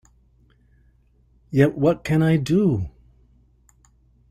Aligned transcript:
Yet 1.51 1.77
what 1.77 2.03
can 2.03 2.23
I 2.23 2.37
do? 2.37 2.89